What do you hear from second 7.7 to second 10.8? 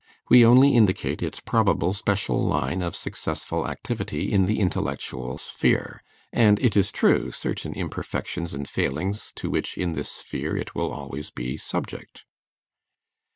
imperfections and failings to which in this sphere it